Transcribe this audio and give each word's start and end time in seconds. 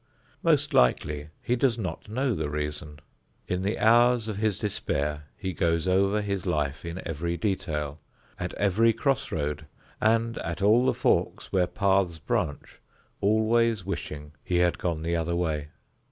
Most 0.41 0.73
likely 0.73 1.29
he 1.43 1.55
does 1.55 1.77
not 1.77 2.09
know 2.09 2.33
the 2.33 2.49
reason. 2.49 2.97
In 3.47 3.61
the 3.61 3.77
hours 3.77 4.27
of 4.27 4.37
his 4.37 4.57
despair 4.57 5.25
he 5.37 5.53
goes 5.53 5.87
over 5.87 6.23
his 6.23 6.47
life 6.47 6.83
in 6.83 7.07
every 7.07 7.37
detail, 7.37 7.99
at 8.39 8.55
every 8.55 8.93
crossroad, 8.93 9.67
and 10.01 10.39
at 10.39 10.59
all 10.59 10.87
the 10.87 10.95
forks 10.95 11.51
where 11.53 11.67
paths 11.67 12.17
branch, 12.17 12.79
always 13.19 13.85
wishing 13.85 14.31
he 14.43 14.57
had 14.57 14.79
gone 14.79 15.03
the 15.03 15.15
other 15.15 15.35
way. 15.35 15.67